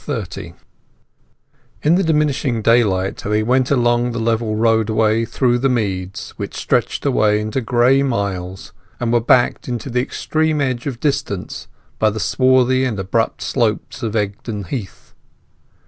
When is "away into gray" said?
7.05-8.01